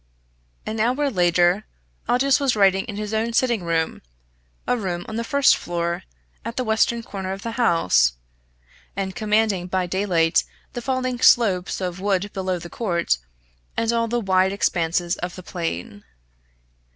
An 0.65 0.79
hour 0.79 1.11
later, 1.11 1.65
Aldous 2.09 2.39
was 2.39 2.55
writing 2.55 2.85
in 2.85 2.95
his 2.95 3.13
own 3.13 3.33
sitting 3.33 3.61
room, 3.63 4.01
a 4.65 4.75
room 4.75 5.05
on 5.07 5.15
the 5.15 5.23
first 5.23 5.55
floor, 5.55 6.05
at 6.43 6.57
the 6.57 6.63
western 6.63 7.03
corner 7.03 7.33
of 7.33 7.43
the 7.43 7.51
house, 7.51 8.13
and 8.95 9.15
commanding 9.15 9.67
by 9.67 9.85
daylight 9.85 10.43
the 10.73 10.81
falling 10.81 11.19
slopes 11.19 11.79
of 11.79 11.99
wood 11.99 12.33
below 12.33 12.57
the 12.57 12.67
Court, 12.67 13.19
and 13.77 13.93
all 13.93 14.07
the 14.07 14.19
wide 14.19 14.51
expanses 14.51 15.17
of 15.17 15.35
the 15.35 15.43
plain. 15.43 16.03